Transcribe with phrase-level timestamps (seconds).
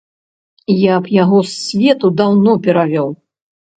[0.83, 3.09] Я б яго з свету даўно перавёў.